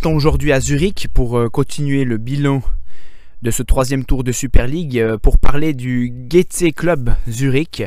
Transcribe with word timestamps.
partons 0.00 0.16
aujourd'hui 0.16 0.50
à 0.50 0.60
Zurich 0.60 1.08
pour 1.12 1.36
euh, 1.36 1.50
continuer 1.50 2.04
le 2.04 2.16
bilan 2.16 2.62
de 3.42 3.50
ce 3.50 3.62
troisième 3.62 4.06
tour 4.06 4.24
de 4.24 4.32
Super 4.32 4.66
League 4.66 4.98
euh, 4.98 5.18
pour 5.18 5.36
parler 5.36 5.74
du 5.74 6.10
GC 6.26 6.72
Club 6.72 7.10
Zurich, 7.28 7.82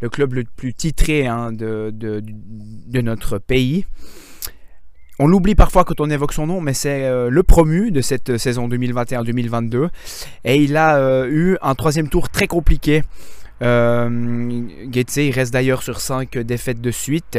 le 0.00 0.10
club 0.10 0.34
le 0.34 0.44
plus 0.44 0.74
titré 0.74 1.26
hein, 1.26 1.52
de, 1.52 2.20
notre 3.00 3.38
pays. 3.38 3.86
On 5.18 5.26
l'oublie 5.26 5.54
parfois 5.54 5.84
quand 5.84 6.00
on 6.00 6.10
évoque 6.10 6.34
son 6.34 6.46
nom, 6.46 6.60
mais 6.60 6.74
c'est 6.74 7.04
euh, 7.04 7.30
le 7.30 7.42
promu 7.42 7.90
de 7.90 8.02
cette 8.02 8.36
saison 8.36 8.68
2021-2022. 8.68 9.88
Et 10.44 10.62
il 10.62 10.76
a 10.76 11.24
eu 11.26 11.56
un 11.62 11.74
troisième 11.74 12.10
tour 12.10 12.28
très 12.28 12.46
compliqué. 12.46 13.04
Euh, 13.62 14.60
reste 15.32 15.52
d'ailleurs 15.54 15.82
sur 15.82 15.98
5 15.98 16.36
défaites 16.36 16.82
de 16.82 16.90
suite. 16.90 17.38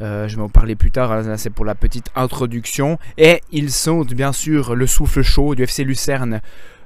Euh, 0.00 0.28
je 0.28 0.36
vais 0.36 0.42
en 0.42 0.48
parler 0.48 0.76
plus 0.76 0.90
tard, 0.90 1.12
hein, 1.12 1.36
c'est 1.36 1.50
pour 1.50 1.64
la 1.64 1.74
petite 1.74 2.10
introduction. 2.14 2.98
Et 3.16 3.42
ils 3.52 3.70
sont 3.70 4.02
bien 4.02 4.32
sûr 4.32 4.74
le 4.74 4.86
souffle 4.86 5.22
chaud 5.22 5.54
du 5.54 5.62
FC 5.64 5.84
Lucerne 5.84 6.40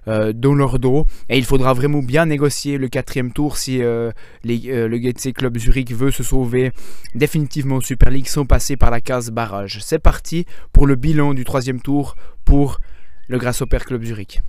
euh, 0.09 0.33
dans 0.33 0.55
leur 0.55 0.79
dos. 0.79 1.07
Et 1.29 1.39
il 1.39 1.45
faudra 1.45 1.73
vraiment 1.75 2.01
bien 2.01 2.27
négocier 2.27 2.79
le 2.79 2.89
quatrième 2.89 3.33
tour 3.33 3.57
si 3.57 3.83
euh, 3.83 4.11
le 4.45 5.03
Getse 5.03 5.29
Club 5.35 5.59
Zurich 5.59 5.93
veut 5.93 6.11
se 6.11 6.23
sauver 6.23 6.73
définitivement 7.15 7.77
en 7.77 7.81
Super 7.81 8.11
League 8.11 8.29
sans 8.29 8.47
passer 8.47 8.77
par 8.77 8.91
la 8.91 9.01
case 9.01 9.31
barrage. 9.31 9.79
C'est 9.83 9.99
parti 9.99 10.47
pour 10.73 10.87
le 10.87 10.97
bilan 10.97 11.35
du 11.35 11.45
troisième 11.45 11.81
tour 11.81 12.17
pour 12.45 12.79
le 13.29 13.39
Grasshopper 13.39 13.79
Club 13.79 14.03
Zurich. 14.05 14.43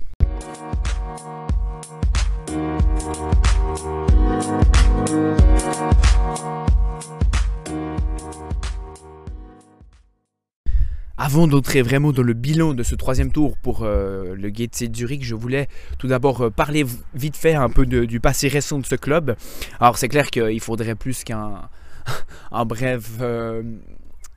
Avant 11.26 11.46
d'entrer 11.46 11.80
vraiment 11.80 12.12
dans 12.12 12.22
le 12.22 12.34
bilan 12.34 12.74
de 12.74 12.82
ce 12.82 12.94
troisième 12.94 13.32
tour 13.32 13.56
pour 13.56 13.80
euh, 13.82 14.34
le 14.34 14.48
GTC 14.50 14.90
Zurich, 14.94 15.24
je 15.24 15.34
voulais 15.34 15.68
tout 15.98 16.06
d'abord 16.06 16.42
euh, 16.42 16.50
parler 16.50 16.84
vite 17.14 17.34
fait 17.34 17.54
un 17.54 17.70
peu 17.70 17.86
du 17.86 18.20
passé 18.20 18.46
récent 18.46 18.78
de 18.78 18.84
ce 18.84 18.94
club. 18.94 19.34
Alors 19.80 19.96
c'est 19.96 20.08
clair 20.08 20.30
qu'il 20.30 20.60
faudrait 20.60 20.94
plus 20.94 21.24
qu'un 21.24 21.62
un 22.52 22.64
bref 22.66 23.12
euh, 23.22 23.62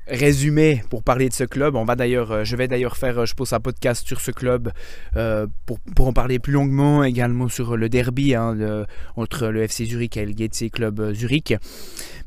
résumé 0.09 0.83
pour 0.89 1.03
parler 1.03 1.29
de 1.29 1.33
ce 1.33 1.43
club. 1.43 1.75
On 1.75 1.85
va 1.85 1.95
d'ailleurs, 1.95 2.31
euh, 2.31 2.43
je 2.43 2.55
vais 2.55 2.67
d'ailleurs 2.67 2.97
faire, 2.97 3.19
euh, 3.19 3.25
je 3.25 3.33
pense, 3.33 3.53
un 3.53 3.59
podcast 3.59 4.05
sur 4.05 4.21
ce 4.21 4.31
club 4.31 4.71
euh, 5.15 5.47
pour, 5.65 6.07
en 6.07 6.13
parler 6.13 6.39
plus 6.39 6.53
longuement, 6.53 7.03
également 7.03 7.47
sur 7.47 7.75
le 7.75 7.89
derby 7.89 8.33
hein, 8.33 8.85
entre 9.15 9.47
le 9.47 9.63
FC 9.63 9.85
Zurich 9.85 10.17
et 10.17 10.25
le 10.25 10.31
GTC 10.31 10.69
Club 10.69 11.13
Zurich. 11.13 11.53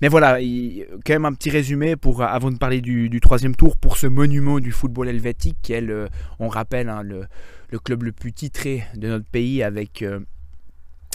Mais 0.02 0.08
voilà, 0.08 0.38
quand 1.04 1.12
même 1.12 1.24
un 1.24 1.32
petit 1.32 1.50
résumé 1.50 1.96
pour, 1.96 2.22
avant 2.22 2.50
de 2.50 2.58
parler 2.58 2.80
du, 2.80 3.20
troisième 3.20 3.54
tour 3.54 3.76
pour 3.76 3.96
ce 3.96 4.06
monument 4.06 4.60
du 4.60 4.72
football 4.72 5.08
helvétique, 5.08 5.56
qui 5.62 5.72
est, 5.72 5.80
le, 5.80 6.08
on 6.38 6.48
rappelle, 6.48 6.88
hein, 6.88 7.02
le, 7.02 7.26
club 7.78 8.02
le 8.02 8.12
plus 8.12 8.32
titré 8.32 8.84
de 8.96 9.08
notre 9.08 9.26
pays 9.26 9.62
avec 9.62 10.04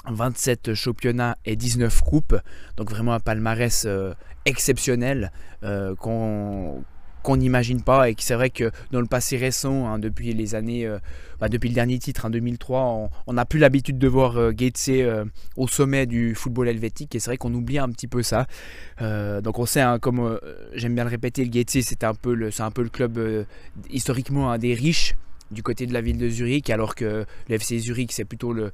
27 0.10 0.74
championnats 0.74 1.38
et 1.46 1.56
19 1.56 2.02
coupes. 2.02 2.36
Donc 2.78 2.90
vraiment 2.90 3.14
un 3.14 3.20
palmarès 3.20 3.86
euh, 3.86 4.14
exceptionnel 4.46 5.32
euh, 5.64 5.96
qu'on 5.96 6.84
n'imagine 7.36 7.82
pas 7.82 8.10
et 8.10 8.16
que 8.16 8.22
c'est 8.22 8.36
vrai 8.36 8.52
que 8.52 8.72
dans 8.92 9.02
le 9.02 9.08
passé 9.08 9.36
récent, 9.38 9.88
hein, 9.88 9.98
depuis 9.98 10.34
les 10.34 10.54
années, 10.54 10.86
euh, 10.86 11.00
bah, 11.40 11.50
depuis 11.50 11.70
le 11.70 11.76
dernier 11.76 11.98
titre 11.98 12.26
en 12.26 12.30
2003, 12.30 13.10
on 13.26 13.34
n'a 13.34 13.46
plus 13.46 13.58
l'habitude 13.58 13.98
de 13.98 14.08
voir 14.08 14.38
euh, 14.38 15.26
au 15.58 15.68
sommet 15.68 16.06
du 16.06 16.36
football 16.36 16.68
helvétique 16.68 17.16
et 17.16 17.20
c'est 17.20 17.32
vrai 17.32 17.38
qu'on 17.38 17.54
oublie 17.56 17.80
un 17.80 17.90
petit 17.90 18.08
peu 18.08 18.22
ça. 18.22 18.46
donc 19.00 19.58
on 19.58 19.66
sait, 19.66 19.82
hein, 19.82 19.98
comme 19.98 20.40
j'aime 20.74 20.94
bien 20.94 21.04
le 21.04 21.10
répéter, 21.10 21.44
le 21.44 21.50
Gaetier 21.50 21.82
c'est 21.82 22.04
un 22.04 22.14
peu 22.14 22.36
le, 22.36 22.52
c'est 22.52 22.64
un 22.64 22.72
peu 22.72 22.84
le 22.84 22.90
club 22.90 23.20
historiquement 23.90 24.56
des 24.58 24.76
riches 24.76 25.16
du 25.52 25.64
côté 25.64 25.86
de 25.86 25.94
la 25.94 26.02
ville 26.02 26.18
de 26.18 26.30
Zurich, 26.30 26.70
alors 26.70 26.96
que 26.96 27.26
le 27.50 27.56
FC 27.56 27.80
Zurich, 27.80 28.12
c'est 28.12 28.26
plutôt 28.26 28.54
le, 28.54 28.72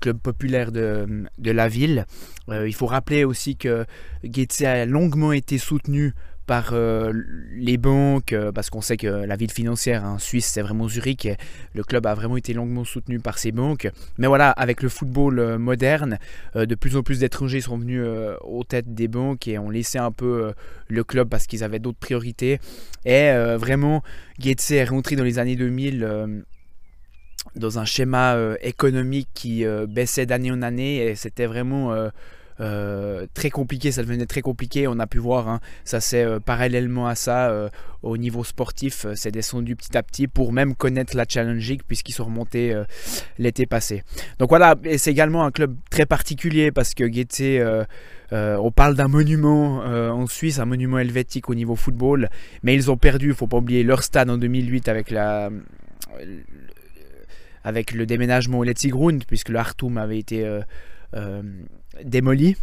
club 0.00 0.18
populaire 0.18 0.70
de, 0.70 1.26
la 1.38 1.68
ville. 1.68 2.06
Euh, 2.48 2.68
il 2.68 2.74
faut 2.74 2.86
rappeler 2.86 3.24
aussi 3.24 3.56
que 3.56 3.84
Goethe 4.24 4.62
a 4.62 4.86
longuement 4.86 5.32
été 5.32 5.58
soutenu 5.58 6.14
par 6.50 6.70
euh, 6.72 7.12
les 7.52 7.76
banques, 7.76 8.32
euh, 8.32 8.50
parce 8.50 8.70
qu'on 8.70 8.80
sait 8.80 8.96
que 8.96 9.06
la 9.06 9.36
ville 9.36 9.52
financière 9.52 10.02
en 10.02 10.18
Suisse, 10.18 10.46
c'est 10.46 10.62
vraiment 10.62 10.88
Zurich. 10.88 11.28
le 11.76 11.84
club 11.84 12.06
a 12.06 12.14
vraiment 12.16 12.36
été 12.36 12.54
longuement 12.54 12.82
soutenu 12.82 13.20
par 13.20 13.38
ces 13.38 13.52
banques. 13.52 13.88
Mais 14.18 14.26
voilà, 14.26 14.50
avec 14.50 14.82
le 14.82 14.88
football 14.88 15.38
euh, 15.38 15.58
moderne, 15.58 16.18
de 16.56 16.74
plus 16.74 16.96
en 16.96 17.04
plus 17.04 17.20
d'étrangers 17.20 17.60
sont 17.60 17.78
venus 17.78 18.04
aux 18.40 18.64
têtes 18.64 18.92
des 18.92 19.06
banques 19.06 19.46
et 19.46 19.60
ont 19.60 19.70
laissé 19.70 19.98
un 19.98 20.10
peu 20.10 20.52
le 20.88 21.04
club 21.04 21.28
parce 21.28 21.46
qu'ils 21.46 21.62
avaient 21.62 21.78
d'autres 21.78 22.00
priorités. 22.00 22.58
Et 23.04 23.30
vraiment, 23.56 24.02
Goetze 24.40 24.72
est 24.72 24.84
rentré 24.84 25.14
dans 25.14 25.22
les 25.22 25.38
années 25.38 25.54
2000 25.54 26.42
dans 27.54 27.78
un 27.78 27.84
schéma 27.84 28.36
économique 28.60 29.28
qui 29.34 29.64
baissait 29.88 30.26
d'année 30.26 30.50
en 30.50 30.62
année 30.62 30.96
et 30.96 31.14
c'était 31.14 31.46
vraiment 31.46 31.94
très 33.34 33.50
compliqué, 33.50 33.90
ça 33.92 34.02
devenait 34.02 34.26
très 34.26 34.42
compliqué. 34.42 34.86
On 34.86 34.98
a 34.98 35.06
pu 35.06 35.18
voir, 35.18 35.48
hein, 35.48 35.60
ça 35.84 36.00
c'est 36.00 36.22
euh, 36.22 36.40
parallèlement 36.40 37.06
à 37.06 37.14
ça, 37.14 37.50
euh, 37.50 37.68
au 38.02 38.16
niveau 38.16 38.44
sportif, 38.44 39.06
c'est 39.14 39.30
descendu 39.30 39.76
petit 39.76 39.96
à 39.96 40.02
petit 40.02 40.26
pour 40.26 40.52
même 40.52 40.74
connaître 40.74 41.16
la 41.16 41.24
Challenge 41.28 41.66
League 41.66 41.82
puisqu'ils 41.86 42.12
sont 42.12 42.24
remontés 42.24 42.74
l'été 43.38 43.66
passé. 43.66 44.04
Donc 44.38 44.48
voilà, 44.48 44.74
et 44.84 44.96
c'est 44.96 45.10
également 45.10 45.44
un 45.44 45.50
club 45.50 45.76
très 45.90 46.06
particulier 46.06 46.72
parce 46.72 46.94
que 46.94 47.04
Goethe, 47.04 47.86
on 48.32 48.70
parle 48.70 48.94
d'un 48.94 49.08
monument 49.08 49.80
en 49.80 50.26
Suisse, 50.26 50.58
un 50.58 50.64
monument 50.64 50.98
helvétique 50.98 51.50
au 51.50 51.54
niveau 51.54 51.76
football, 51.76 52.30
mais 52.62 52.74
ils 52.74 52.90
ont 52.90 52.96
perdu, 52.96 53.28
il 53.28 53.34
faut 53.34 53.46
pas 53.46 53.58
oublier 53.58 53.82
leur 53.82 54.02
stade 54.02 54.30
en 54.30 54.38
2008 54.38 54.88
avec 54.88 55.10
la 55.10 55.50
avec 57.64 57.92
le 57.92 58.06
déménagement 58.06 58.58
au 58.58 58.64
Letzigrund, 58.64 59.24
puisque 59.26 59.50
le 59.50 59.58
Hartum 59.58 59.98
avait 59.98 60.18
été 60.18 60.44
euh, 60.44 60.60
démoli. 62.04 62.56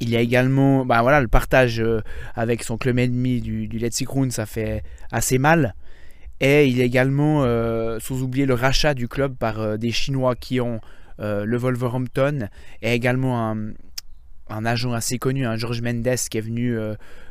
Il 0.00 0.08
y 0.08 0.16
a 0.16 0.20
également 0.20 0.86
bah 0.86 1.02
voilà, 1.02 1.20
le 1.20 1.28
partage 1.28 1.78
euh, 1.78 2.00
avec 2.34 2.62
son 2.62 2.78
club 2.78 2.98
ennemi 2.98 3.42
du, 3.42 3.68
du 3.68 3.80
ça 4.30 4.46
fait 4.46 4.82
assez 5.12 5.38
mal. 5.38 5.74
Et 6.40 6.66
il 6.66 6.78
y 6.78 6.80
a 6.80 6.84
également, 6.84 7.44
euh, 7.44 7.98
sans 8.00 8.22
oublier 8.22 8.46
le 8.46 8.54
rachat 8.54 8.94
du 8.94 9.08
club 9.08 9.36
par 9.36 9.78
des 9.78 9.90
Chinois 9.90 10.34
qui 10.34 10.60
ont 10.60 10.80
le 11.18 11.58
Wolverhampton 11.58 12.48
et 12.80 12.94
également 12.94 13.50
un, 13.50 13.72
un, 14.48 14.64
agent 14.64 14.94
assez 14.94 15.18
connu, 15.18 15.44
un 15.44 15.56
George 15.56 15.82
Mendes, 15.82 16.16
qui 16.30 16.38
est 16.38 16.40
venu 16.40 16.78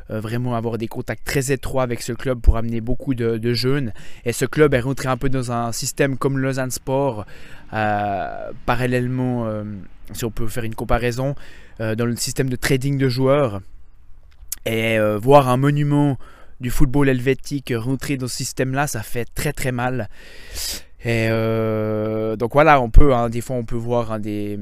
vraiment 0.08 0.54
avoir 0.54 0.78
des 0.78 0.86
contacts 0.86 1.26
très 1.26 1.50
étroits 1.50 1.82
avec 1.82 2.00
ce 2.00 2.12
club 2.12 2.40
pour 2.40 2.56
amener 2.56 2.80
beaucoup 2.80 3.14
de, 3.14 3.36
de, 3.36 3.52
jeunes. 3.52 3.92
Et 4.24 4.32
ce 4.32 4.44
club 4.44 4.74
est 4.74 4.80
rentré 4.80 5.08
un 5.08 5.16
peu 5.16 5.28
dans 5.28 5.50
un 5.50 5.72
système 5.72 6.16
comme 6.16 6.38
Lausanne 6.38 6.70
Sport, 6.70 7.26
parallèlement 7.72 9.64
si 10.12 10.24
on 10.24 10.30
peut 10.30 10.46
faire 10.46 10.64
une 10.64 10.74
comparaison, 10.74 11.34
euh, 11.80 11.94
dans 11.94 12.06
le 12.06 12.16
système 12.16 12.48
de 12.48 12.56
trading 12.56 12.98
de 12.98 13.08
joueurs. 13.08 13.60
Et 14.66 14.98
euh, 14.98 15.18
voir 15.18 15.48
un 15.48 15.56
monument 15.56 16.18
du 16.60 16.70
football 16.70 17.08
helvétique 17.08 17.72
rentrer 17.74 18.16
dans 18.18 18.28
ce 18.28 18.36
système-là, 18.36 18.86
ça 18.86 19.02
fait 19.02 19.26
très 19.34 19.52
très 19.52 19.72
mal. 19.72 20.08
Et 21.02 21.28
euh, 21.30 22.36
donc 22.36 22.52
voilà, 22.52 22.80
on 22.80 22.90
peut, 22.90 23.14
hein, 23.14 23.30
des 23.30 23.40
fois 23.40 23.56
on 23.56 23.64
peut 23.64 23.76
voir 23.76 24.12
hein, 24.12 24.20
des, 24.20 24.58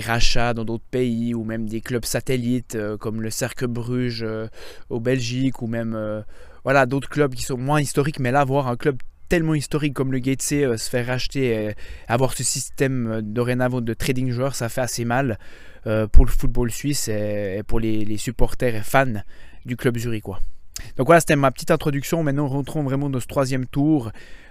rachats 0.00 0.54
dans 0.54 0.64
d'autres 0.64 0.84
pays 0.90 1.34
ou 1.34 1.44
même 1.44 1.68
des 1.68 1.80
clubs 1.80 2.04
satellites 2.04 2.76
comme 2.98 3.22
le 3.22 3.30
Cercle 3.30 3.68
Bruges 3.68 4.26
au 4.88 4.98
Belgique 4.98 5.62
ou 5.62 5.68
même 5.68 6.24
voilà 6.64 6.86
d'autres 6.86 7.08
clubs 7.08 7.34
qui 7.34 7.42
sont 7.42 7.58
moins 7.58 7.80
historiques 7.80 8.18
mais 8.18 8.32
là 8.32 8.44
voir 8.44 8.66
un 8.66 8.76
club 8.76 8.96
tellement 9.28 9.54
historique 9.54 9.94
comme 9.94 10.12
le 10.12 10.18
Gatesy 10.18 10.64
euh, 10.64 10.76
se 10.76 10.88
faire 10.88 11.06
racheter 11.06 11.46
et 11.46 11.74
avoir 12.08 12.32
ce 12.32 12.42
système 12.42 13.06
euh, 13.06 13.22
dorénavant 13.22 13.80
de 13.80 13.94
trading 13.94 14.30
joueurs, 14.30 14.54
ça 14.54 14.68
fait 14.68 14.80
assez 14.80 15.04
mal 15.04 15.38
euh, 15.86 16.06
pour 16.06 16.24
le 16.24 16.30
football 16.30 16.70
suisse 16.70 17.08
et, 17.08 17.62
pour 17.66 17.80
les, 17.80 18.16
supporters 18.16 18.74
et 18.74 18.82
fans 18.82 19.22
du 19.64 19.76
club 19.76 19.96
zurichois. 19.96 20.40
Donc 20.96 21.06
voilà, 21.06 21.20
c'était 21.20 21.36
ma 21.36 21.50
petite 21.50 21.70
introduction. 21.70 22.22
Maintenant, 22.22 22.48
rentrons 22.48 22.82
vraiment 22.82 23.08
dans 23.08 23.20
ce 23.20 23.26
troisième 23.26 23.66
tour 23.66 24.10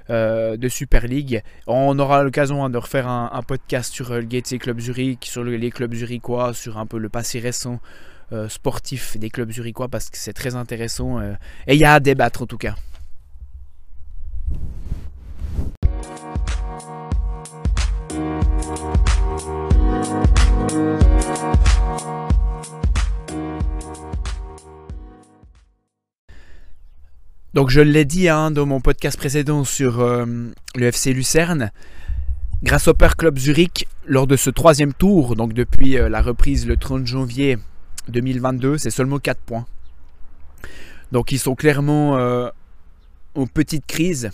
de 0.10 0.68
Super 0.70 1.08
League. 1.08 1.42
On 1.66 1.98
aura 1.98 2.24
l'occasion 2.24 2.64
hein, 2.64 2.70
de 2.70 2.78
refaire 2.78 3.08
un, 3.08 3.42
podcast 3.46 3.94
sur 3.94 4.14
le 4.14 4.22
Gatesy 4.22 4.58
Club 4.58 4.80
Zurich, 4.80 5.26
sur 5.26 5.44
les 5.44 5.70
clubs 5.70 5.94
zurichois, 5.94 6.54
sur 6.54 6.78
un 6.78 6.86
peu 6.86 6.98
le 6.98 7.10
passé 7.10 7.40
récent 7.40 7.80
sportif 8.48 9.18
des 9.18 9.30
clubs 9.30 9.52
zurichois 9.52 9.90
parce 9.90 10.10
que 10.10 10.18
c'est 10.18 10.34
très 10.34 10.56
intéressant 10.56 11.22
et 11.22 11.36
il 11.74 11.76
y 11.76 11.86
a 11.86 11.94
à 11.94 12.00
débattre 12.00 12.42
en 12.42 12.48
tout 12.48 12.58
cas. 12.58 12.76
Donc 27.54 27.70
je 27.70 27.82
l'ai 27.82 28.04
dit 28.04 28.30
hein, 28.30 28.50
dans 28.50 28.66
mon 28.66 28.82
podcast 28.82 29.16
précédent 29.16 29.64
sur 29.64 30.00
euh, 30.00 30.26
le 30.74 30.86
FC 30.88 31.14
Lucerne, 31.14 31.72
Père 32.98 33.16
Club 33.16 33.38
Zurich, 33.38 33.88
lors 34.08 34.26
de 34.26 34.36
ce 34.36 34.50
troisième 34.50 34.92
tour, 34.92 35.36
donc 35.36 35.54
depuis 35.54 36.00
euh, 36.00 36.10
la 36.10 36.24
reprise 36.24 36.66
le 36.66 36.78
30 36.78 37.06
janvier 37.06 37.60
2022, 38.08 38.80
c'est 38.80 38.90
seulement 38.90 39.20
4 39.20 39.40
points. 39.40 39.68
Donc 41.12 41.32
ils 41.32 41.38
sont 41.38 41.54
clairement 41.54 42.18
euh, 42.18 42.50
aux 43.36 43.46
petites 43.46 43.86
crises. 43.86 44.32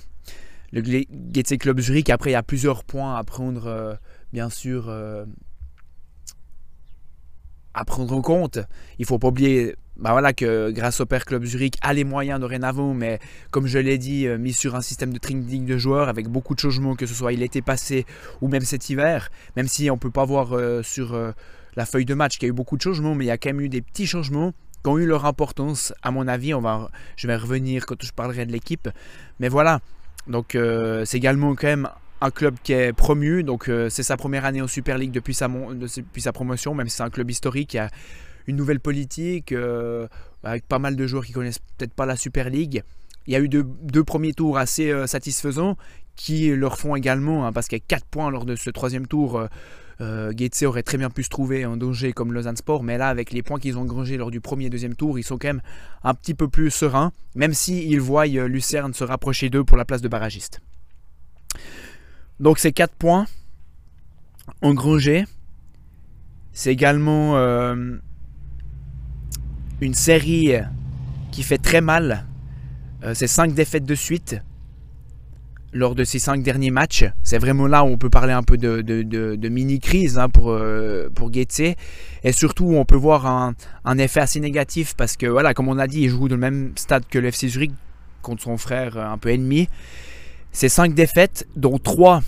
Le 0.72 0.82
Getse 0.82 1.58
Club 1.60 1.82
Zurich, 1.82 2.10
après, 2.10 2.30
il 2.30 2.34
y 2.34 2.38
a 2.38 2.44
plusieurs 2.44 2.86
points 2.86 3.18
à 3.18 3.24
prendre, 3.26 3.98
bien 4.32 4.52
sûr, 4.52 4.88
à 7.74 7.86
prendre 7.86 8.16
en 8.16 8.22
compte. 8.22 8.60
Il 9.00 9.06
faut 9.06 9.18
pas 9.18 9.30
oublier 9.30 9.76
bah 10.00 10.12
voilà, 10.12 10.32
que 10.32 10.72
grâce 10.72 11.02
au 11.02 11.06
Père 11.06 11.26
Club 11.26 11.44
Zurich 11.44 11.76
a 11.82 11.94
les 11.94 12.06
moyens 12.06 12.40
dorénavant, 12.40 12.94
mais 12.94 13.20
comme 13.52 13.68
je 13.68 13.80
l'ai 13.80 13.98
dit, 13.98 14.28
euh, 14.28 14.38
mis 14.38 14.54
sur 14.54 14.76
un 14.76 14.82
système 14.82 15.12
de 15.12 15.20
training 15.20 15.66
de 15.66 15.78
joueurs 15.78 16.08
avec 16.08 16.30
beaucoup 16.30 16.56
de 16.56 16.60
changements, 16.60 16.96
que 16.96 17.06
ce 17.06 17.14
soit 17.14 17.34
était 17.34 17.62
passé 17.62 18.06
ou 18.42 18.48
même 18.48 18.62
cet 18.62 18.90
hiver, 18.90 19.30
même 19.58 19.68
si 19.68 19.90
on 19.90 19.96
ne 19.96 20.00
peut 20.00 20.10
pas 20.10 20.24
voir 20.24 20.54
euh, 20.54 20.84
sur 20.84 21.14
euh, 21.14 21.32
la 21.76 21.86
feuille 21.86 22.06
de 22.06 22.14
match 22.14 22.38
qu'il 22.38 22.44
y 22.44 22.50
a 22.50 22.52
eu 22.52 22.56
beaucoup 22.56 22.78
de 22.78 22.82
changements, 22.82 23.14
mais 23.14 23.26
il 23.26 23.28
y 23.28 23.32
a 23.32 23.38
quand 23.38 23.50
même 23.50 23.60
eu 23.60 23.68
des 23.68 23.82
petits 23.82 24.08
changements 24.08 24.54
qui 24.84 24.90
ont 24.90 24.98
eu 24.98 25.06
leur 25.06 25.26
importance, 25.26 25.94
à 26.02 26.12
mon 26.12 26.30
avis. 26.30 26.54
On 26.54 26.62
va, 26.62 26.90
je 27.18 27.28
vais 27.28 27.36
revenir 27.36 27.86
quand 27.86 28.02
je 28.02 28.14
parlerai 28.14 28.46
de 28.46 28.54
l'équipe. 28.54 28.90
Mais 29.42 29.50
voilà, 29.50 29.82
donc 30.28 30.58
c'est 31.06 31.18
également 31.18 31.56
quand 31.56 31.68
même 31.68 31.90
un 32.22 32.32
club 32.32 32.56
qui 32.64 32.72
est 32.74 32.94
promu, 32.94 33.44
donc 33.44 33.70
c'est 33.90 34.04
sa 34.04 34.16
première 34.16 34.46
année 34.46 34.62
en 34.62 34.68
Super 34.68 34.98
League 34.98 35.12
depuis 35.12 35.34
sa, 35.34 35.50
depuis 35.50 36.22
sa 36.22 36.32
promotion, 36.32 36.74
même 36.74 36.88
si 36.88 36.96
c'est 36.96 37.04
un 37.04 37.10
club 37.10 37.30
historique. 37.30 37.78
Une 38.48 38.56
nouvelle 38.56 38.80
politique 38.80 39.52
euh, 39.52 40.08
avec 40.44 40.68
pas 40.68 40.80
mal 40.80 40.96
de 40.96 41.08
joueurs 41.08 41.26
qui 41.26 41.32
connaissent 41.32 41.60
peut-être 41.60 41.94
pas 41.94 42.06
la 42.06 42.16
Super 42.16 42.50
League. 42.50 42.84
Il 43.28 43.34
y 43.34 43.36
a 43.36 43.40
eu 43.40 43.50
deux, 43.50 44.04
premiers 44.04 44.34
tours 44.34 44.58
assez 44.58 44.90
euh, 44.90 45.06
satisfaisants 45.06 45.78
qui 46.16 46.54
leur 46.56 46.78
font 46.78 46.96
également, 46.96 47.46
hein, 47.46 47.54
parce 47.54 47.72
a 47.72 47.80
4 47.80 48.06
points 48.06 48.32
lors 48.32 48.46
de 48.46 48.56
ce 48.56 48.70
troisième 48.70 49.08
tour. 49.08 49.38
Euh, 49.38 49.48
euh 50.02 50.34
aurait 50.64 50.84
très 50.84 50.98
bien 50.98 51.10
pu 51.10 51.24
se 51.24 51.30
trouver 51.30 51.66
en 51.66 51.78
danger 51.78 52.14
comme 52.14 52.34
Lausanne 52.34 52.56
Sport, 52.56 52.84
mais 52.84 52.98
là, 52.98 53.10
avec 53.10 53.32
les 53.32 53.44
points 53.44 53.60
qu'ils 53.60 53.78
ont 53.78 53.82
engrangés 53.82 54.18
lors 54.18 54.32
du 54.32 54.40
premier 54.40 54.66
et 54.66 54.70
deuxième 54.70 54.96
tour, 54.96 55.20
ils 55.20 55.24
sont 55.24 55.38
quand 55.38 55.50
même 55.50 55.62
un 56.04 56.14
petit 56.14 56.34
peu 56.34 56.48
plus 56.48 56.72
sereins, 56.72 57.12
même 57.36 57.54
s'ils 57.54 57.92
ils 57.92 58.00
voient 58.00 58.26
Lucerne 58.26 58.94
se 58.94 59.04
rapprocher 59.04 59.50
d'eux 59.50 59.64
pour 59.64 59.78
la 59.78 59.86
place 59.86 60.02
de 60.02 60.08
barragiste. 60.08 60.62
Donc, 62.40 62.60
ces 62.60 62.72
4 62.72 62.94
points 62.96 63.26
engrangés, 64.62 65.26
c'est 66.54 66.72
également 66.72 67.36
une 69.82 69.94
série 69.94 70.54
qui 71.32 71.44
fait 71.44 71.58
très 71.58 71.82
mal. 71.82 72.26
Euh, 73.04 73.14
c'est 73.14 73.28
cinq 73.28 73.54
défaites 73.54 73.86
de 73.86 73.96
suite 73.96 74.38
lors 75.72 75.94
de 75.94 76.04
ces 76.04 76.20
cinq 76.20 76.42
derniers 76.42 76.72
matchs. 76.72 77.06
C'est 77.24 77.38
vraiment 77.38 77.68
là 77.68 77.84
où 77.84 77.88
on 77.88 77.98
peut 77.98 78.10
parler 78.10 78.34
un 78.34 78.42
peu 78.44 78.58
de, 78.58 79.48
mini-crise 79.50 80.18
hein, 80.18 80.28
pour, 80.28 80.50
euh, 80.50 81.10
pour 81.14 81.30
Et 81.34 82.32
surtout, 82.32 82.66
on 82.66 82.86
peut 82.86 82.96
voir 82.96 83.26
un, 83.26 83.98
effet 83.98 84.20
assez 84.20 84.40
négatif 84.40 84.96
parce 84.96 85.16
que, 85.16 85.54
comme 85.54 85.68
on 85.68 85.78
a 85.78 85.88
dit, 85.88 86.02
il 86.02 86.10
joue 86.10 86.28
dans 86.28 86.36
le 86.36 86.42
même 86.42 86.74
stade 86.76 87.04
que 87.10 87.20
le 87.20 87.28
FC 87.28 87.50
Zurich 87.50 87.72
contre 88.22 88.44
son 88.44 88.58
frère 88.58 88.98
un 88.98 89.18
peu 89.18 89.30
ennemi. 89.30 89.70
C'est 90.52 90.70
cinq 90.70 90.94
défaites, 90.96 91.48
dont 91.56 91.78
trois 91.78 92.22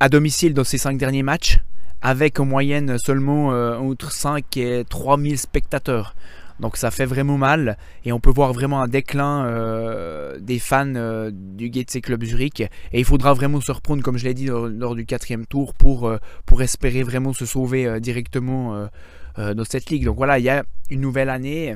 à 0.00 0.08
domicile 0.08 0.54
dans 0.54 0.64
ces 0.64 0.78
cinq 0.78 0.96
derniers 0.96 1.22
matchs, 1.22 1.60
avec 2.02 2.40
en 2.40 2.44
moyenne 2.44 2.96
seulement 2.98 3.52
euh, 3.52 3.76
entre 3.76 4.10
5 4.10 4.56
et 4.56 4.84
3000 4.88 5.38
spectateurs. 5.38 6.14
Donc 6.62 6.76
ça 6.76 6.92
fait 6.92 7.06
vraiment 7.06 7.38
mal 7.38 7.76
et 8.04 8.12
on 8.12 8.20
peut 8.20 8.30
voir 8.30 8.52
vraiment 8.52 8.80
un 8.82 8.86
déclin 8.86 9.46
euh, 9.46 10.38
des 10.38 10.60
fans 10.60 10.94
euh, 10.94 11.32
du 11.32 11.70
Getse 11.72 12.00
Club 12.00 12.22
Zurich. 12.22 12.60
Et 12.60 13.00
il 13.00 13.04
faudra 13.04 13.34
vraiment 13.34 13.60
se 13.60 13.72
reprendre, 13.72 14.00
comme 14.00 14.16
je 14.16 14.24
l'ai 14.24 14.32
dit, 14.32 14.46
lors, 14.46 14.94
du 14.94 15.04
quatrième 15.04 15.44
tour 15.44 15.74
pour, 15.74 16.06
euh, 16.06 16.18
pour 16.46 16.62
espérer 16.62 17.02
vraiment 17.02 17.32
se 17.32 17.46
sauver 17.46 18.00
directement 18.00 18.88
dans 19.36 19.64
cette 19.64 19.90
ligue. 19.90 20.04
Donc 20.04 20.16
voilà, 20.16 20.38
il 20.38 20.44
y 20.44 20.50
a 20.50 20.62
une 20.88 21.00
nouvelle 21.00 21.30
année 21.30 21.74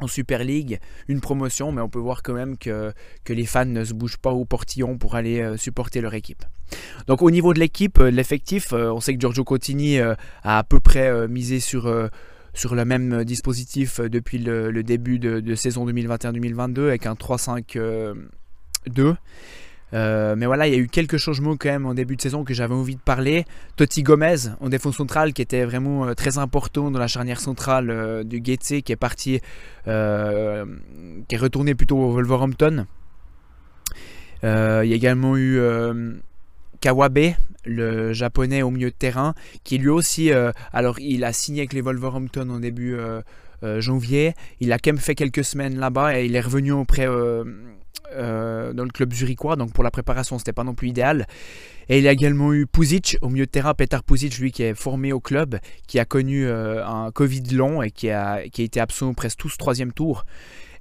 en 0.00 0.06
Super 0.06 0.42
League, 0.42 0.80
une 1.08 1.20
promotion, 1.20 1.70
mais 1.70 1.82
on 1.82 1.88
peut 1.90 1.98
voir 1.98 2.22
quand 2.22 2.32
même 2.32 2.56
que, 2.56 2.92
que 3.24 3.32
les 3.34 3.44
fans 3.44 3.66
ne 3.66 3.84
se 3.84 3.92
bougent 3.92 4.16
pas 4.16 4.32
au 4.32 4.46
portillon 4.46 4.96
pour 4.96 5.14
aller 5.14 5.56
supporter 5.58 6.00
leur 6.00 6.14
équipe. 6.14 6.44
Donc 7.06 7.20
au 7.20 7.30
niveau 7.30 7.52
de 7.52 7.60
l'équipe, 7.60 7.98
l'effectif, 7.98 8.72
on 8.72 9.00
sait 9.00 9.14
que 9.14 9.20
Giorgio 9.20 9.44
Cotini 9.44 9.98
a 10.00 10.16
à 10.42 10.62
peu 10.64 10.80
près 10.80 11.28
misé 11.28 11.60
sur 11.60 11.86
sur 12.54 12.74
le 12.74 12.84
même 12.84 13.24
dispositif 13.24 14.00
depuis 14.00 14.38
le, 14.38 14.82
début 14.82 15.18
de, 15.18 15.54
saison 15.54 15.86
2021-2022 15.86 16.88
avec 16.88 17.06
un 17.06 17.14
3-5-2. 17.14 19.16
Euh, 19.94 20.34
mais 20.36 20.46
voilà, 20.46 20.66
il 20.66 20.74
y 20.74 20.76
a 20.76 20.80
eu 20.80 20.88
quelques 20.88 21.18
changements 21.18 21.56
quand 21.56 21.68
même 21.68 21.86
en 21.86 21.94
début 21.94 22.16
de 22.16 22.20
saison 22.20 22.42
que 22.42 22.52
j'avais 22.52 22.74
envie 22.74 22.96
de 22.96 23.00
parler. 23.00 23.44
Totti 23.76 24.02
Gomez 24.02 24.48
en 24.60 24.68
défense 24.68 24.96
centrale 24.96 25.32
qui 25.32 25.42
était 25.42 25.64
vraiment 25.64 26.06
euh, 26.06 26.14
très 26.14 26.38
important 26.38 26.90
dans 26.90 26.98
la 26.98 27.06
charnière 27.06 27.40
centrale 27.40 27.90
euh, 27.90 28.24
du 28.24 28.40
Getse 28.42 28.82
qui 28.84 28.92
est 28.92 28.96
parti, 28.96 29.40
qui 29.84 29.90
est 29.90 31.38
retourné 31.38 31.74
plutôt 31.74 31.98
au 31.98 32.12
Wolverhampton. 32.12 32.86
il 34.42 34.48
y 34.48 34.48
a 34.48 34.82
également 34.82 35.36
eu 35.36 35.60
Kawabe, 36.84 37.32
le 37.64 38.12
japonais 38.12 38.60
au 38.60 38.70
milieu 38.70 38.90
de 38.90 38.94
terrain, 38.94 39.32
qui 39.62 39.78
lui 39.78 39.88
aussi, 39.88 40.30
euh, 40.30 40.52
alors 40.70 41.00
il 41.00 41.24
a 41.24 41.32
signé 41.32 41.60
avec 41.60 41.72
les 41.72 41.80
Wolverhampton 41.80 42.50
en 42.50 42.60
début 42.60 42.94
euh, 42.94 43.22
euh, 43.62 43.80
janvier, 43.80 44.34
il 44.60 44.70
a 44.70 44.78
quand 44.78 44.92
même 44.92 44.98
fait 44.98 45.14
quelques 45.14 45.44
semaines 45.44 45.78
là-bas 45.78 46.20
et 46.20 46.26
il 46.26 46.36
est 46.36 46.42
revenu 46.42 46.72
auprès 46.72 47.06
dans 47.06 48.84
le 48.84 48.90
club 48.92 49.14
zurichois, 49.14 49.56
donc 49.56 49.72
pour 49.72 49.82
la 49.82 49.90
préparation 49.90 50.36
c'était 50.36 50.52
pas 50.52 50.62
non 50.62 50.74
plus 50.74 50.88
idéal. 50.88 51.26
Et 51.88 52.00
il 52.00 52.06
a 52.06 52.12
également 52.12 52.52
eu 52.52 52.66
Puzic 52.66 53.16
au 53.22 53.30
milieu 53.30 53.46
de 53.46 53.50
terrain, 53.50 53.72
Petar 53.72 54.02
Puzic, 54.02 54.38
lui 54.38 54.52
qui 54.52 54.62
est 54.62 54.74
formé 54.74 55.14
au 55.14 55.20
club, 55.20 55.56
qui 55.86 55.98
a 55.98 56.04
connu 56.04 56.46
un 56.46 57.10
Covid 57.12 57.44
long 57.52 57.80
et 57.80 57.90
qui 57.90 58.10
a, 58.10 58.46
qui 58.50 58.60
a 58.60 58.64
été 58.66 58.78
absent 58.78 59.14
presque 59.14 59.38
tout 59.38 59.48
ce 59.48 59.56
troisième 59.56 59.94
tour. 59.94 60.26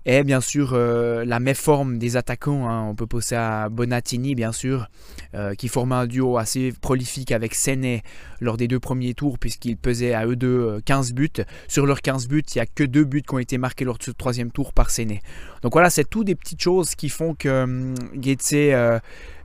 Et 0.06 0.24
bien 0.24 0.42
sûr 0.42 0.72
euh, 0.74 1.24
la 1.24 1.40
méforme 1.40 1.98
des 1.98 2.18
attaquants. 2.18 2.68
Hein. 2.70 2.88
On 2.90 2.96
peut 2.96 3.08
penser 3.08 3.36
à 3.36 3.70
Bonatini, 3.70 4.36
bien 4.36 4.52
sûr, 4.52 4.88
euh, 5.34 5.56
qui 5.56 5.70
formait 5.70 5.96
un 5.96 6.08
duo 6.08 6.38
assez 6.38 6.74
prolifique 6.82 7.32
avec 7.32 7.56
Séné 7.56 8.04
lors 8.42 8.58
des 8.58 8.68
deux 8.68 8.82
premiers 8.82 9.14
tours, 9.14 9.40
puisqu'il 9.40 9.78
pesait 9.78 10.14
à 10.14 10.26
eux 10.26 10.36
deux 10.36 10.82
15 10.86 11.12
euh, 11.12 11.14
buts. 11.14 11.30
Sur 11.70 11.86
leurs 11.86 12.02
15 12.02 12.28
buts, 12.28 12.44
il 12.54 12.58
n'y 12.58 12.62
a 12.62 12.66
que 12.66 12.84
deux 12.84 13.06
buts 13.06 13.22
qui 13.22 13.34
ont 13.34 13.40
été 13.40 13.58
marqués 13.58 13.86
lors 13.86 13.98
de 13.98 14.04
ce 14.04 14.12
troisième 14.12 14.52
tour 14.52 14.74
par 14.74 14.90
Séné. 14.90 15.22
Donc 15.62 15.72
voilà, 15.72 15.90
c'est 15.90 16.10
tout 16.10 16.26
des 16.26 16.36
petites 16.36 16.62
choses 16.62 16.96
qui 16.96 17.08
font 17.08 17.34
que 17.34 17.64
hum, 17.64 17.96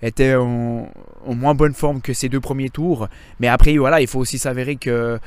était 0.02 0.34
en, 0.34 0.90
en, 1.24 1.34
moins 1.34 1.54
bonne 1.54 1.74
forme 1.74 2.00
que 2.00 2.12
ces 2.12 2.28
deux 2.28 2.40
premiers 2.40 2.70
tours. 2.70 3.08
Mais 3.38 3.46
après, 3.46 3.76
voilà, 3.76 4.00
il 4.00 4.08
faut 4.08 4.18
aussi 4.18 4.38
s'avérer 4.38 4.74
que 4.74 5.20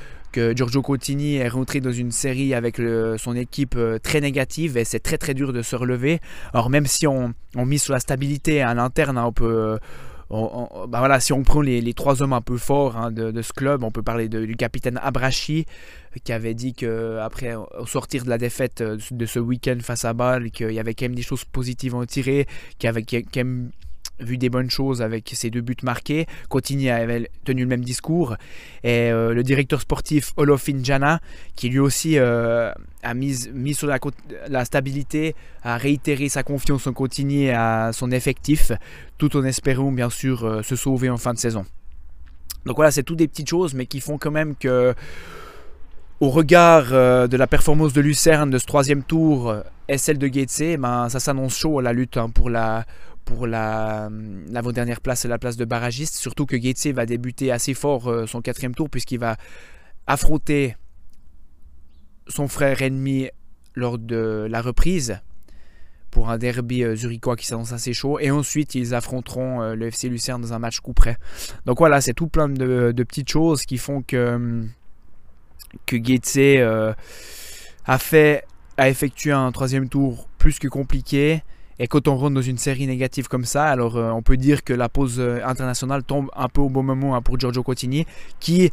Giorgio 0.55 0.81
Coutinho 0.81 1.41
est 1.41 1.47
rentré 1.47 1.79
dans 1.81 1.91
une 1.91 2.11
série 2.11 2.53
avec 2.53 2.79
son 3.17 3.35
équipe 3.35 3.75
euh, 3.77 3.99
très 3.99 4.21
négative 4.21 4.77
et 4.77 4.85
c'est 4.85 4.99
très 4.99 5.17
très 5.17 5.33
dur 5.33 5.53
de 5.53 5.61
se 5.61 5.75
relever. 5.75 6.19
Alors 6.53 6.69
même 6.69 6.85
si 6.85 7.07
on, 7.07 7.33
on 7.55 7.65
mise 7.65 7.83
sur 7.83 7.93
la 7.93 7.99
stabilité 7.99 8.61
à 8.61 8.73
l'interne, 8.73 9.17
hein, 9.17 9.25
on 9.25 9.33
peut... 9.33 9.77
bah 10.29 10.99
voilà, 10.99 11.19
si 11.19 11.33
on 11.33 11.43
prend 11.43 11.61
les, 11.61 11.93
trois 11.93 12.21
hommes 12.21 12.33
un 12.33 12.41
peu 12.41 12.57
forts 12.57 12.97
hein, 12.97 13.11
de, 13.11 13.41
ce 13.41 13.53
club, 13.53 13.83
on 13.83 13.91
peut 13.91 14.03
parler 14.03 14.29
du 14.29 14.55
capitaine 14.55 14.99
Abrachi 15.01 15.65
qui 16.23 16.33
avait 16.33 16.53
dit 16.53 16.73
qu'après 16.73 17.55
sortir 17.85 18.25
de 18.25 18.29
la 18.29 18.37
défaite 18.37 18.81
euh, 18.81 18.97
de 19.11 19.25
ce 19.25 19.39
week-end 19.39 19.77
face 19.81 20.05
à 20.05 20.13
Bâle, 20.13 20.51
qu'il 20.51 20.71
y 20.71 20.79
avait 20.79 20.93
quand 20.93 21.05
même 21.05 21.15
des 21.15 21.21
choses 21.21 21.45
positives 21.45 21.95
à 21.95 21.99
en 21.99 22.05
tirer, 22.05 22.47
qu'il 22.77 22.87
y 22.87 22.89
avait 22.89 23.03
quand 23.03 23.35
même 23.37 23.71
vu 24.21 24.37
des 24.37 24.49
bonnes 24.49 24.69
choses 24.69 25.01
avec 25.01 25.31
ses 25.33 25.49
deux 25.49 25.61
buts 25.61 25.75
marqués. 25.83 26.27
Cotigny 26.49 26.89
avait 26.89 27.29
tenu 27.43 27.63
le 27.63 27.67
même 27.67 27.83
discours. 27.83 28.35
Et 28.83 29.11
euh, 29.11 29.33
le 29.33 29.43
directeur 29.43 29.81
sportif 29.81 30.33
Olof 30.37 30.69
Jana, 30.83 31.19
qui 31.55 31.69
lui 31.69 31.79
aussi 31.79 32.17
euh, 32.17 32.71
a 33.03 33.13
mis, 33.13 33.49
mis 33.53 33.73
sur 33.73 33.87
la, 33.87 34.65
stabilité, 34.65 35.35
a 35.63 35.77
réitéré 35.77 36.29
sa 36.29 36.43
confiance 36.43 36.87
en 36.87 36.93
Cotigny 36.93 37.45
et 37.45 37.53
à 37.53 37.91
son 37.93 38.11
effectif, 38.11 38.71
tout 39.17 39.35
en 39.37 39.43
espérant 39.43 39.91
bien 39.91 40.09
sûr 40.09 40.45
euh, 40.45 40.63
se 40.63 40.75
sauver 40.75 41.09
en 41.09 41.17
fin 41.17 41.33
de 41.33 41.39
saison. 41.39 41.65
Donc 42.65 42.75
voilà, 42.75 42.91
c'est 42.91 43.03
toutes 43.03 43.17
des 43.17 43.27
petites 43.27 43.49
choses, 43.49 43.73
mais 43.73 43.87
qui 43.87 43.99
font 43.99 44.19
quand 44.19 44.29
même 44.29 44.55
que, 44.55 44.93
au 46.19 46.29
regard 46.29 46.91
de 46.91 47.35
la 47.35 47.47
performance 47.47 47.91
de 47.91 48.01
Lucerne 48.01 48.51
de 48.51 48.59
ce 48.59 48.65
troisième 48.67 49.01
tour 49.01 49.55
et 49.87 49.97
celle 49.97 50.19
de 50.19 50.27
Gaetze, 50.27 50.77
ben, 50.77 51.09
ça 51.09 51.19
s'annonce 51.19 51.57
chaud 51.57 51.81
la 51.81 51.91
lutte 51.91 52.17
hein, 52.17 52.29
pour 52.29 52.51
la 52.51 52.85
pour 53.25 53.47
la 53.47 54.09
l'avant-dernière 54.49 55.01
place 55.01 55.25
et 55.25 55.27
la 55.27 55.37
place 55.37 55.57
de 55.57 55.65
barragiste. 55.65 56.15
Surtout 56.15 56.45
que 56.45 56.55
Gaetze 56.55 56.87
va 56.87 57.05
débuter 57.05 57.51
assez 57.51 57.73
fort 57.73 58.09
euh, 58.09 58.25
son 58.25 58.41
quatrième 58.41 58.75
tour 58.75 58.89
puisqu'il 58.89 59.19
va 59.19 59.37
affronter 60.07 60.75
son 62.27 62.47
frère 62.47 62.81
ennemi 62.81 63.29
lors 63.75 63.97
de 63.97 64.47
la 64.49 64.61
reprise 64.61 65.19
pour 66.09 66.29
un 66.29 66.37
derby 66.37 66.83
euh, 66.83 66.95
zurichois 66.95 67.35
qui 67.35 67.45
s'annonce 67.45 67.71
assez 67.71 67.93
chaud. 67.93 68.19
Et 68.19 68.31
ensuite, 68.31 68.75
ils 68.75 68.93
affronteront 68.93 69.61
euh, 69.61 69.75
le 69.75 69.87
FC 69.87 70.09
Lucerne 70.09 70.41
dans 70.41 70.53
un 70.53 70.59
match 70.59 70.79
coup 70.79 70.93
près. 70.93 71.17
Donc 71.65 71.79
voilà, 71.79 72.01
c'est 72.01 72.13
tout 72.13 72.27
plein 72.27 72.49
de, 72.49 72.91
petites 73.03 73.29
choses 73.29 73.63
qui 73.63 73.77
font 73.77 74.01
que, 74.01 74.63
que 75.85 76.95
a 77.85 77.97
fait 77.97 78.43
a 78.77 78.89
effectué 78.89 79.31
un 79.31 79.51
troisième 79.51 79.89
tour 79.89 80.27
plus 80.37 80.59
que 80.59 80.67
compliqué 80.67 81.43
et 81.81 81.87
quand 81.87 82.07
on 82.07 82.15
rentre 82.15 82.35
dans 82.35 82.43
une 82.43 82.59
série 82.59 82.85
négative 82.85 83.27
comme 83.27 83.43
ça, 83.43 83.65
alors 83.65 83.97
euh, 83.97 84.11
on 84.11 84.21
peut 84.21 84.37
dire 84.37 84.63
que 84.63 84.71
la 84.71 84.87
pause 84.87 85.19
euh, 85.19 85.39
internationale 85.43 86.03
tombe 86.03 86.29
un 86.35 86.47
peu 86.47 86.61
au 86.61 86.69
bon 86.69 86.83
moment 86.83 87.15
hein, 87.15 87.23
pour 87.23 87.39
Giorgio 87.39 87.63
Coutinho, 87.63 88.03
qui 88.39 88.71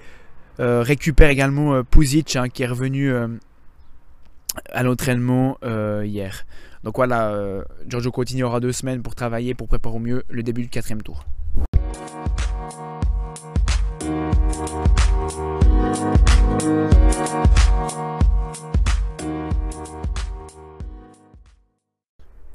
euh, 0.60 0.82
récupère 0.82 1.30
également 1.30 1.82
Puzic, 1.84 2.36
hein, 2.36 2.50
qui 2.50 2.64
est 2.64 2.66
revenu 2.66 3.10
à 4.70 4.82
l'entraînement 4.82 5.56
hier. 6.04 6.44
Donc 6.84 6.96
voilà, 6.96 7.30
euh, 7.30 7.64
Giorgio 7.86 8.10
Coutinho 8.10 8.46
aura 8.46 8.60
deux 8.60 8.72
semaines 8.72 9.02
pour 9.02 9.14
travailler, 9.14 9.54
pour 9.54 9.68
préparer 9.68 9.96
au 9.96 9.98
mieux 9.98 10.22
le 10.28 10.42
début 10.42 10.62
du 10.62 10.68
quatrième 10.68 11.02
tour. 11.02 11.24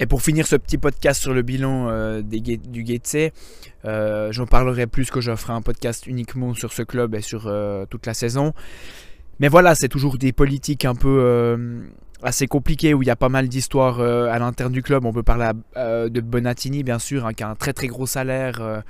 Et 0.04 0.06
pour 0.06 0.22
finir 0.22 0.46
ce 0.46 0.58
petit 0.58 0.78
podcast 0.78 1.22
sur 1.22 1.34
le 1.34 1.44
bilan 1.44 1.88
euh, 1.90 2.22
du 2.22 2.84
Gatesay, 2.84 3.32
euh, 3.86 4.34
j'en 4.34 4.46
parlerai 4.46 4.86
plus 4.86 5.10
que 5.10 5.22
je 5.22 5.34
ferai 5.34 5.54
un 5.54 5.62
podcast 5.62 6.08
uniquement 6.08 6.54
sur 6.54 6.74
ce 6.74 6.82
club 6.82 7.16
et 7.16 7.22
sur 7.22 7.48
euh, 7.48 7.86
toute 7.90 8.06
la 8.06 8.14
saison. 8.14 8.52
Mais 9.40 9.48
voilà, 9.48 9.76
c'est 9.76 9.88
toujours 9.88 10.18
des 10.18 10.34
politiques 10.34 10.84
un 10.84 10.94
peu 10.94 11.48
assez 12.22 12.48
compliquées 12.48 12.94
où 12.94 13.02
il 13.02 13.06
y 13.06 13.12
a 13.12 13.16
pas 13.16 13.30
mal 13.30 13.48
d'histoires 13.48 14.02
à 14.02 14.38
l'interne 14.40 14.74
du 14.74 14.84
club. 14.84 15.06
On 15.06 15.14
peut 15.14 15.24
parler 15.24 15.50
de 15.78 16.20
Bonatini, 16.20 16.84
bien 16.84 17.00
sûr, 17.00 17.26
hein, 17.26 17.32
qui 17.34 17.44
a 17.44 17.50
un 17.50 17.56
très 17.56 17.72
très 17.72 17.88
gros 17.88 18.06
salaire 18.06 18.84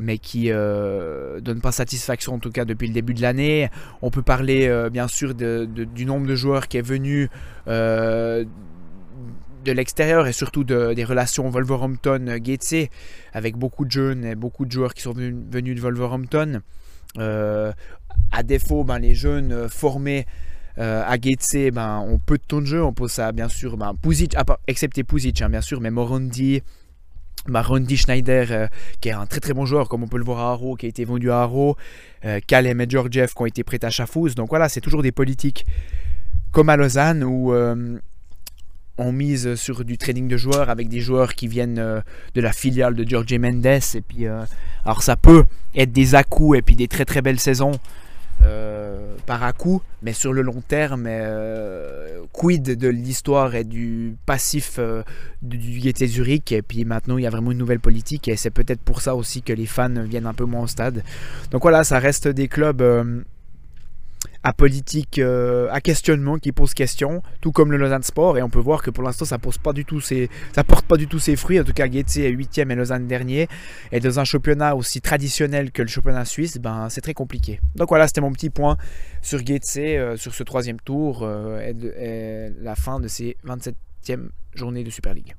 mais 0.00 0.16
qui 0.16 0.52
euh, 0.52 1.40
donne 1.40 1.60
pas 1.60 1.72
satisfaction 1.72 2.34
en 2.34 2.38
tout 2.38 2.52
cas 2.52 2.64
depuis 2.64 2.86
le 2.86 2.94
début 2.94 3.14
de 3.14 3.20
l'année. 3.20 3.68
On 4.00 4.10
peut 4.10 4.22
parler 4.22 4.88
bien 4.90 5.08
sûr 5.08 5.34
du 5.34 6.06
nombre 6.06 6.26
de 6.26 6.34
joueurs 6.34 6.68
qui 6.68 6.78
est 6.78 6.82
venu 6.82 7.28
de 9.64 9.72
l'extérieur 9.72 10.26
et 10.26 10.32
surtout 10.32 10.64
des 10.64 11.04
relations 11.04 11.48
Wolverhampton-Gatesay 11.48 12.90
avec 13.32 13.56
beaucoup 13.56 13.84
de 13.84 13.90
jeunes 13.90 14.24
et 14.24 14.34
beaucoup 14.34 14.64
de 14.64 14.72
joueurs 14.72 14.94
qui 14.94 15.02
sont 15.02 15.12
venus, 15.12 15.76
de 15.76 15.80
Wolverhampton. 15.80 16.60
Euh, 17.18 17.72
à 18.30 18.42
défaut, 18.42 18.84
ben, 18.84 18.98
les 18.98 19.14
jeunes 19.14 19.68
formés 19.68 20.26
euh, 20.78 21.02
à 21.04 21.18
Gatesay 21.18 21.72
ben, 21.72 21.98
ont 21.98 22.18
peu 22.18 22.38
de 22.38 22.42
temps 22.42 22.60
de 22.60 22.66
jeu. 22.66 22.84
On 22.84 22.92
pose 22.92 23.10
ça 23.10 23.32
bien 23.32 23.48
sûr, 23.48 23.76
ben, 23.76 23.94
Puzic, 24.00 24.36
excepté 24.68 25.02
Puzic 25.02 25.42
hein, 25.42 25.48
bien 25.48 25.60
sûr, 25.60 25.80
mais 25.80 25.90
Morondi, 25.90 26.62
Marondi 27.48 27.96
Schneider, 27.96 28.46
euh, 28.50 28.66
qui 29.00 29.08
est 29.08 29.12
un 29.12 29.26
très 29.26 29.40
très 29.40 29.54
bon 29.54 29.66
joueur, 29.66 29.88
comme 29.88 30.04
on 30.04 30.08
peut 30.08 30.18
le 30.18 30.24
voir 30.24 30.38
à 30.38 30.52
Haro, 30.52 30.76
qui 30.76 30.86
a 30.86 30.88
été 30.88 31.04
vendu 31.04 31.32
à 31.32 31.42
Haro, 31.42 31.76
euh, 32.24 32.38
Kalem 32.46 32.80
et 32.80 32.86
Georgiev 32.88 33.34
qui 33.34 33.42
ont 33.42 33.46
été 33.46 33.64
prêtés 33.64 33.86
à 33.86 33.90
Chafouz. 33.90 34.36
Donc 34.36 34.50
voilà, 34.50 34.68
c'est 34.68 34.80
toujours 34.80 35.02
des 35.02 35.12
politiques 35.12 35.66
comme 36.52 36.68
à 36.68 36.76
Lausanne 36.76 37.24
où 37.24 37.52
on 38.98 39.12
mise 39.12 39.54
sur 39.54 39.84
du 39.84 39.96
trading 39.96 40.28
de 40.28 40.36
joueurs 40.36 40.68
avec 40.68 40.88
des 40.88 41.00
joueurs 41.00 41.34
qui 41.34 41.46
viennent 41.46 41.78
euh, 41.78 42.00
de 42.34 42.40
la 42.40 42.52
filiale 42.52 42.94
de 42.94 43.08
George 43.08 43.32
Mendes. 43.34 43.66
Et 43.66 44.00
puis, 44.06 44.26
euh, 44.26 44.42
alors 44.84 45.02
ça 45.02 45.16
peut 45.16 45.44
être 45.74 45.92
des 45.92 46.14
à 46.14 46.24
et 46.54 46.62
puis 46.62 46.76
des 46.76 46.88
très 46.88 47.04
très 47.04 47.22
belles 47.22 47.38
saisons 47.38 47.72
euh, 48.42 49.14
par 49.26 49.42
à 49.42 49.52
mais 50.02 50.12
sur 50.12 50.32
le 50.32 50.42
long 50.42 50.62
terme, 50.66 51.08
quid 52.32 52.62
de 52.62 52.88
l'histoire 52.88 53.54
et 53.54 53.64
du 53.64 54.16
passif 54.26 54.80
du 55.42 55.80
Gaieté 55.80 56.06
Zurich. 56.06 56.52
Et 56.52 56.62
puis 56.62 56.84
maintenant, 56.84 57.18
il 57.18 57.24
y 57.24 57.26
a 57.26 57.30
vraiment 57.30 57.52
une 57.52 57.58
nouvelle 57.58 57.80
politique 57.80 58.28
et 58.28 58.36
c'est 58.36 58.50
peut-être 58.50 58.80
pour 58.80 59.00
ça 59.00 59.14
aussi 59.14 59.42
que 59.42 59.52
les 59.52 59.66
fans 59.66 60.02
viennent 60.02 60.26
un 60.26 60.34
peu 60.34 60.44
moins 60.44 60.62
au 60.62 60.66
stade. 60.66 61.02
Donc 61.50 61.62
voilà, 61.62 61.84
ça 61.84 61.98
reste 61.98 62.28
des 62.28 62.48
clubs 62.48 62.82
politique, 64.52 65.18
euh, 65.18 65.68
à 65.70 65.80
questionnement 65.80 66.38
qui 66.38 66.52
pose 66.52 66.74
question, 66.74 67.22
tout 67.40 67.52
comme 67.52 67.70
le 67.70 67.76
Lausanne 67.76 68.02
Sport. 68.02 68.38
Et 68.38 68.42
on 68.42 68.50
peut 68.50 68.58
voir 68.58 68.82
que 68.82 68.90
pour 68.90 69.04
l'instant, 69.04 69.24
ça 69.24 69.38
pose 69.38 69.58
pas 69.58 69.72
du 69.72 69.84
tout 69.84 70.00
ses, 70.00 70.30
ça 70.52 70.64
porte 70.64 70.86
pas 70.86 70.96
du 70.96 71.06
tout 71.06 71.18
ses 71.18 71.36
fruits. 71.36 71.60
En 71.60 71.64
tout 71.64 71.72
cas, 71.72 71.88
Gaetze 71.88 72.18
est 72.18 72.30
8 72.30 72.58
et 72.58 72.64
Lausanne 72.64 73.06
dernier. 73.06 73.48
Et 73.92 74.00
dans 74.00 74.20
un 74.20 74.24
championnat 74.24 74.76
aussi 74.76 75.00
traditionnel 75.00 75.72
que 75.72 75.82
le 75.82 75.88
championnat 75.88 76.24
suisse, 76.24 76.58
ben, 76.58 76.88
c'est 76.88 77.00
très 77.00 77.14
compliqué. 77.14 77.60
Donc 77.74 77.88
voilà, 77.88 78.06
c'était 78.06 78.20
mon 78.20 78.32
petit 78.32 78.50
point 78.50 78.76
sur 79.22 79.42
Gaetze, 79.42 79.78
euh, 79.78 80.16
sur 80.16 80.34
ce 80.34 80.42
troisième 80.42 80.80
tour 80.80 81.20
euh, 81.22 81.60
et, 81.60 81.74
et 82.04 82.52
la 82.60 82.74
fin 82.74 83.00
de 83.00 83.08
ces 83.08 83.36
27e 83.46 84.28
journées 84.54 84.84
de 84.84 84.90
Super 84.90 85.14
League. 85.14 85.34